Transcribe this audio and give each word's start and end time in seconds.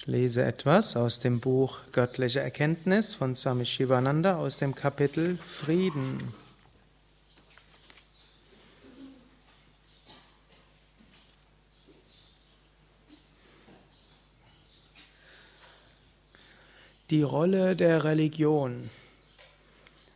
Ich 0.00 0.06
lese 0.06 0.42
etwas 0.42 0.96
aus 0.96 1.20
dem 1.20 1.40
Buch 1.40 1.80
Göttliche 1.92 2.40
Erkenntnis 2.40 3.12
von 3.12 3.34
Swami 3.34 3.66
Shivananda 3.66 4.36
aus 4.36 4.56
dem 4.56 4.74
Kapitel 4.74 5.36
Frieden. 5.36 6.32
Die 17.10 17.20
Rolle 17.20 17.76
der 17.76 18.02
Religion. 18.02 18.88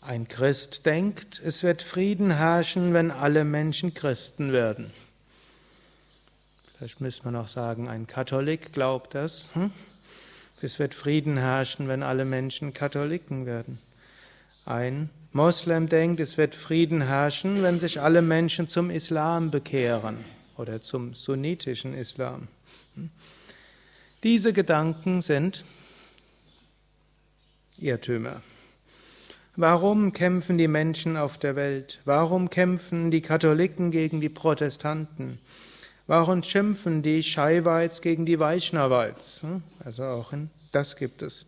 Ein 0.00 0.26
Christ 0.26 0.86
denkt, 0.86 1.40
es 1.44 1.62
wird 1.62 1.82
Frieden 1.82 2.32
herrschen, 2.32 2.94
wenn 2.94 3.12
alle 3.12 3.44
Menschen 3.44 3.94
Christen 3.94 4.50
werden. 4.50 4.90
Vielleicht 6.78 7.00
müsste 7.00 7.24
man 7.24 7.34
auch 7.34 7.48
sagen, 7.48 7.88
ein 7.88 8.06
Katholik 8.06 8.72
glaubt 8.72 9.16
das. 9.16 9.50
Hm? 9.54 9.72
Es 10.62 10.78
wird 10.78 10.94
Frieden 10.94 11.36
herrschen, 11.36 11.88
wenn 11.88 12.04
alle 12.04 12.24
Menschen 12.24 12.72
Katholiken 12.72 13.46
werden. 13.46 13.80
Ein 14.64 15.10
Moslem 15.32 15.88
denkt, 15.88 16.20
es 16.20 16.36
wird 16.36 16.54
Frieden 16.54 17.02
herrschen, 17.02 17.64
wenn 17.64 17.80
sich 17.80 18.00
alle 18.00 18.22
Menschen 18.22 18.68
zum 18.68 18.90
Islam 18.90 19.50
bekehren 19.50 20.18
oder 20.56 20.80
zum 20.80 21.14
sunnitischen 21.14 21.94
Islam. 21.94 22.46
Hm? 22.94 23.10
Diese 24.22 24.52
Gedanken 24.52 25.20
sind 25.20 25.64
Irrtümer. 27.76 28.40
Warum 29.56 30.12
kämpfen 30.12 30.58
die 30.58 30.68
Menschen 30.68 31.16
auf 31.16 31.38
der 31.38 31.56
Welt? 31.56 31.98
Warum 32.04 32.50
kämpfen 32.50 33.10
die 33.10 33.22
Katholiken 33.22 33.90
gegen 33.90 34.20
die 34.20 34.28
Protestanten? 34.28 35.40
Warum 36.08 36.42
schimpfen 36.42 37.02
die 37.02 37.22
Scheiweiz 37.22 38.00
gegen 38.00 38.24
die 38.24 38.40
Weichnerweiz? 38.40 39.42
Hm? 39.42 39.62
Also 39.84 40.04
auch 40.04 40.32
das 40.72 40.96
gibt 40.96 41.20
es. 41.20 41.44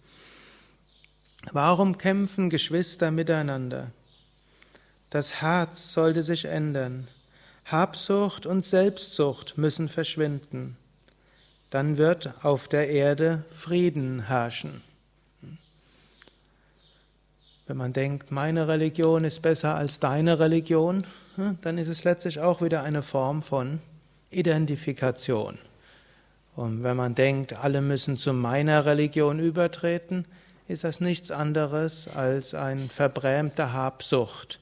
Warum 1.50 1.97
kämpfen 1.97 2.50
Geschwister 2.50 3.11
miteinander? 3.11 3.91
Das 5.08 5.41
Herz 5.41 5.94
sollte 5.94 6.22
sich 6.22 6.44
ändern. 6.44 7.08
Habsucht 7.64 8.44
und 8.44 8.67
Selbstsucht 8.67 9.56
müssen 9.56 9.89
verschwinden. 9.89 10.77
Dann 11.70 11.97
wird 11.97 12.34
auf 12.45 12.69
der 12.69 12.91
Erde 12.91 13.45
Frieden 13.56 14.27
herrschen. 14.27 14.83
Wenn 17.67 17.78
man 17.78 17.95
denkt, 17.95 18.30
meine 18.30 18.69
Religion 18.69 19.24
ist 19.24 19.41
besser 19.41 19.74
als 19.77 20.00
deine 20.00 20.39
Religion, 20.39 21.06
hm, 21.36 21.56
dann 21.62 21.78
ist 21.78 21.89
es 21.89 22.05
letztlich 22.05 22.41
auch 22.41 22.61
wieder 22.61 22.83
eine 22.83 23.02
Form 23.02 23.42
von 23.42 23.80
Identifikation. 24.31 25.59
Und 26.56 26.83
wenn 26.83 26.97
man 26.97 27.14
denkt, 27.14 27.53
alle 27.55 27.81
müssen 27.81 28.17
zu 28.17 28.33
meiner 28.33 28.84
Religion 28.86 29.39
übertreten, 29.39 30.27
ist 30.69 30.84
das 30.84 31.00
nichts 31.00 31.31
anderes 31.31 32.09
als 32.14 32.55
ein 32.55 32.91
verbrämter 32.91 33.73
Habsucht. 33.73 34.61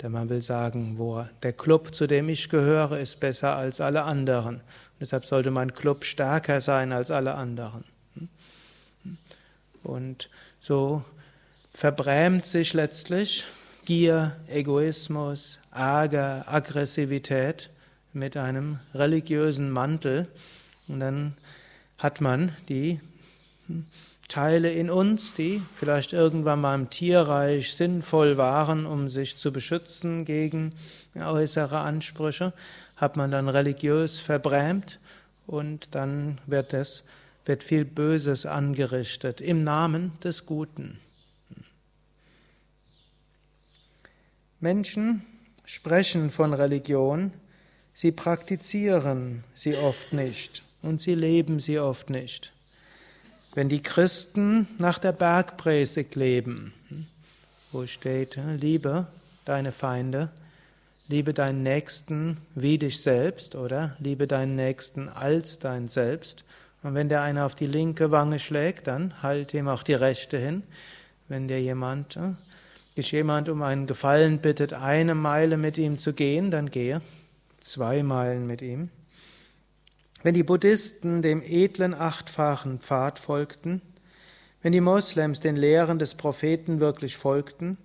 Denn 0.00 0.12
man 0.12 0.28
will 0.28 0.42
sagen, 0.42 0.94
wo 0.96 1.24
der 1.42 1.52
Club, 1.52 1.94
zu 1.94 2.06
dem 2.06 2.28
ich 2.28 2.48
gehöre, 2.48 2.98
ist 2.98 3.20
besser 3.20 3.56
als 3.56 3.80
alle 3.80 4.02
anderen. 4.02 4.56
Und 4.56 5.00
deshalb 5.00 5.26
sollte 5.26 5.50
mein 5.50 5.74
Club 5.74 6.04
stärker 6.04 6.60
sein 6.60 6.92
als 6.92 7.10
alle 7.10 7.34
anderen. 7.34 7.84
Und 9.82 10.30
so 10.60 11.04
verbrämt 11.74 12.46
sich 12.46 12.74
letztlich 12.74 13.44
Gier, 13.84 14.36
Egoismus, 14.48 15.58
Ärger, 15.72 16.44
Aggressivität 16.46 17.70
mit 18.12 18.36
einem 18.36 18.78
religiösen 18.94 19.70
Mantel 19.70 20.28
und 20.88 21.00
dann 21.00 21.36
hat 21.98 22.20
man 22.20 22.52
die 22.68 23.00
Teile 24.28 24.72
in 24.72 24.90
uns, 24.90 25.34
die 25.34 25.60
vielleicht 25.76 26.12
irgendwann 26.12 26.60
mal 26.60 26.74
im 26.74 26.90
Tierreich 26.90 27.74
sinnvoll 27.74 28.36
waren, 28.36 28.86
um 28.86 29.08
sich 29.08 29.36
zu 29.36 29.52
beschützen 29.52 30.24
gegen 30.24 30.72
äußere 31.14 31.78
Ansprüche, 31.78 32.52
hat 32.96 33.16
man 33.16 33.30
dann 33.30 33.48
religiös 33.48 34.20
verbrämt 34.20 35.00
und 35.46 35.94
dann 35.94 36.38
wird 36.46 36.74
es 36.74 37.04
wird 37.44 37.64
viel 37.64 37.84
Böses 37.84 38.46
angerichtet 38.46 39.40
im 39.40 39.64
Namen 39.64 40.12
des 40.22 40.46
Guten. 40.46 40.98
Menschen 44.60 45.24
sprechen 45.64 46.30
von 46.30 46.52
Religion, 46.52 47.32
Sie 48.00 48.12
praktizieren 48.12 49.44
sie 49.54 49.76
oft 49.76 50.14
nicht 50.14 50.62
und 50.80 51.02
sie 51.02 51.14
leben 51.14 51.60
sie 51.60 51.78
oft 51.78 52.08
nicht. 52.08 52.50
Wenn 53.54 53.68
die 53.68 53.82
Christen 53.82 54.66
nach 54.78 54.98
der 54.98 55.12
Bergpredigt 55.12 56.14
leben, 56.14 56.72
wo 57.72 57.86
steht, 57.86 58.38
liebe 58.56 59.06
deine 59.44 59.70
Feinde, 59.70 60.30
liebe 61.08 61.34
deinen 61.34 61.62
Nächsten 61.62 62.38
wie 62.54 62.78
dich 62.78 63.02
selbst 63.02 63.54
oder 63.54 63.98
liebe 63.98 64.26
deinen 64.26 64.54
Nächsten 64.56 65.10
als 65.10 65.58
dein 65.58 65.88
Selbst. 65.88 66.44
Und 66.82 66.94
wenn 66.94 67.10
der 67.10 67.20
eine 67.20 67.44
auf 67.44 67.54
die 67.54 67.66
linke 67.66 68.10
Wange 68.10 68.38
schlägt, 68.38 68.86
dann 68.86 69.22
halt 69.22 69.52
ihm 69.52 69.68
auch 69.68 69.82
die 69.82 69.92
rechte 69.92 70.38
hin. 70.38 70.62
Wenn 71.28 71.48
dir 71.48 71.60
jemand, 71.60 72.18
dich 72.96 73.12
jemand 73.12 73.50
um 73.50 73.60
einen 73.60 73.84
Gefallen 73.84 74.38
bittet, 74.38 74.72
eine 74.72 75.14
Meile 75.14 75.58
mit 75.58 75.76
ihm 75.76 75.98
zu 75.98 76.14
gehen, 76.14 76.50
dann 76.50 76.70
gehe 76.70 77.02
zwei 77.60 78.02
Meilen 78.02 78.46
mit 78.46 78.62
ihm. 78.62 78.90
Wenn 80.22 80.34
die 80.34 80.42
Buddhisten 80.42 81.22
dem 81.22 81.42
edlen 81.42 81.94
achtfachen 81.94 82.80
Pfad 82.80 83.18
folgten, 83.18 83.80
wenn 84.62 84.72
die 84.72 84.80
Moslems 84.80 85.40
den 85.40 85.56
Lehren 85.56 85.98
des 85.98 86.14
Propheten 86.14 86.80
wirklich 86.80 87.16
folgten 87.16 87.78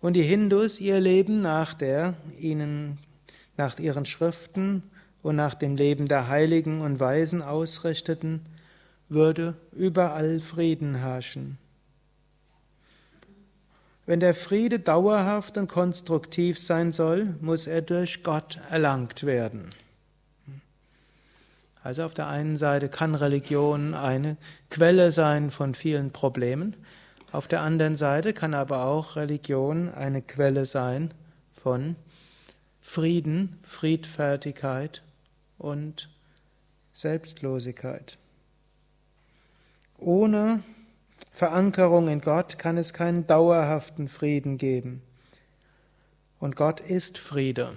und 0.00 0.12
die 0.12 0.22
Hindus 0.22 0.80
ihr 0.80 1.00
Leben 1.00 1.40
nach 1.40 1.74
der 1.74 2.14
ihnen 2.38 2.98
nach 3.56 3.78
ihren 3.78 4.04
Schriften 4.04 4.82
und 5.22 5.36
nach 5.36 5.54
dem 5.54 5.76
Leben 5.76 6.06
der 6.06 6.28
Heiligen 6.28 6.80
und 6.80 7.00
Weisen 7.00 7.42
ausrichteten, 7.42 8.42
würde 9.08 9.54
überall 9.72 10.40
Frieden 10.40 10.96
herrschen. 10.96 11.58
Wenn 14.06 14.20
der 14.20 14.34
Friede 14.34 14.78
dauerhaft 14.78 15.58
und 15.58 15.68
konstruktiv 15.68 16.58
sein 16.58 16.92
soll, 16.92 17.34
muss 17.40 17.66
er 17.66 17.82
durch 17.82 18.22
Gott 18.22 18.58
erlangt 18.70 19.26
werden. 19.26 19.70
Also 21.82 22.04
auf 22.04 22.14
der 22.14 22.28
einen 22.28 22.56
Seite 22.56 22.88
kann 22.88 23.14
Religion 23.14 23.94
eine 23.94 24.36
Quelle 24.70 25.10
sein 25.10 25.50
von 25.50 25.74
vielen 25.74 26.10
Problemen, 26.12 26.76
auf 27.36 27.48
der 27.48 27.60
anderen 27.60 27.96
Seite 27.96 28.32
kann 28.32 28.54
aber 28.54 28.86
auch 28.86 29.16
Religion 29.16 29.90
eine 29.90 30.22
Quelle 30.22 30.64
sein 30.64 31.12
von 31.62 31.96
Frieden, 32.80 33.58
Friedfertigkeit 33.62 35.02
und 35.58 36.08
Selbstlosigkeit. 36.94 38.16
Ohne 39.98 40.62
Verankerung 41.32 42.08
in 42.08 42.20
Gott 42.20 42.58
kann 42.58 42.78
es 42.78 42.92
keinen 42.92 43.26
dauerhaften 43.26 44.08
Frieden 44.08 44.58
geben. 44.58 45.02
Und 46.38 46.56
Gott 46.56 46.80
ist 46.80 47.18
Friede. 47.18 47.76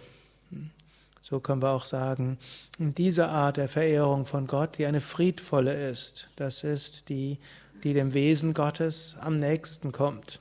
So 1.21 1.39
können 1.39 1.61
wir 1.61 1.71
auch 1.71 1.85
sagen, 1.85 2.37
diese 2.79 3.27
Art 3.27 3.57
der 3.57 3.67
Verehrung 3.67 4.25
von 4.25 4.47
Gott, 4.47 4.77
die 4.77 4.85
eine 4.85 5.01
friedvolle 5.01 5.89
ist, 5.89 6.29
das 6.37 6.63
ist 6.63 7.09
die, 7.09 7.37
die 7.83 7.93
dem 7.93 8.13
Wesen 8.13 8.53
Gottes 8.53 9.15
am 9.19 9.39
nächsten 9.39 9.91
kommt. 9.91 10.39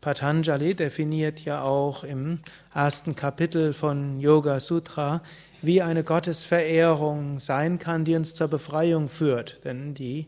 Patanjali 0.00 0.74
definiert 0.74 1.40
ja 1.40 1.62
auch 1.62 2.04
im 2.04 2.38
ersten 2.72 3.14
Kapitel 3.14 3.72
von 3.72 4.20
Yoga 4.20 4.60
Sutra, 4.60 5.20
wie 5.60 5.82
eine 5.82 6.04
Gottesverehrung 6.04 7.40
sein 7.40 7.78
kann, 7.78 8.04
die 8.04 8.14
uns 8.14 8.34
zur 8.34 8.48
Befreiung 8.48 9.08
führt. 9.08 9.64
Denn 9.64 9.94
die 9.94 10.26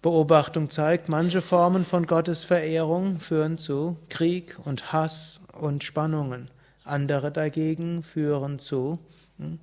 Beobachtung 0.00 0.70
zeigt, 0.70 1.08
manche 1.08 1.42
Formen 1.42 1.84
von 1.84 2.06
Gottesverehrung 2.06 3.18
führen 3.18 3.58
zu 3.58 3.96
Krieg 4.08 4.56
und 4.64 4.92
Hass 4.92 5.40
und 5.60 5.82
Spannungen. 5.82 6.50
Andere 6.84 7.32
dagegen 7.32 8.04
führen 8.04 8.60
zu 8.60 9.00
hm, 9.38 9.58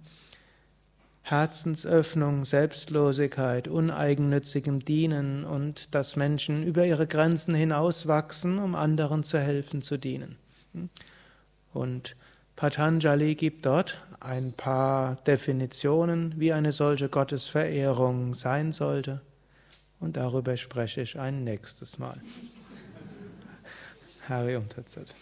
Herzensöffnung, 1.21 2.43
Selbstlosigkeit, 2.43 3.69
uneigennützigem 3.69 4.83
Dienen 4.83 5.45
und 5.45 5.95
dass 5.95 6.17
Menschen 6.17 6.63
über 6.63 6.85
ihre 6.85 7.07
Grenzen 7.07 7.55
hinauswachsen, 7.55 8.59
um 8.59 8.75
anderen 8.75 9.23
zu 9.23 9.39
helfen, 9.39 9.81
zu 9.81 9.97
dienen. 9.97 10.35
Hm. 10.73 10.89
Und 11.73 12.15
Patanjali 12.57 13.35
gibt 13.35 13.65
dort 13.65 13.97
ein 14.19 14.51
paar 14.51 15.15
Definitionen, 15.27 16.35
wie 16.37 16.51
eine 16.51 16.73
solche 16.73 17.07
Gottesverehrung 17.07 18.33
sein 18.33 18.73
sollte. 18.73 19.21
Und 19.99 20.17
darüber 20.17 20.55
spreche 20.57 21.01
ich 21.01 21.17
ein 21.17 21.43
nächstes 21.43 21.97
Mal. 21.97 22.19
Harry 24.27 24.55
Unterzeit. 24.55 25.13